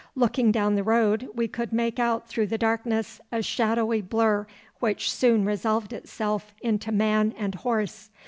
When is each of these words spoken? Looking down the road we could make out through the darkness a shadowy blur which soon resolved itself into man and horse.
Looking 0.15 0.51
down 0.51 0.73
the 0.73 0.83
road 0.83 1.29
we 1.35 1.47
could 1.47 1.71
make 1.71 1.99
out 1.99 2.27
through 2.27 2.47
the 2.47 2.57
darkness 2.57 3.21
a 3.31 3.43
shadowy 3.43 4.01
blur 4.01 4.47
which 4.79 5.11
soon 5.13 5.45
resolved 5.45 5.93
itself 5.93 6.55
into 6.63 6.91
man 6.91 7.35
and 7.37 7.53
horse. 7.53 8.09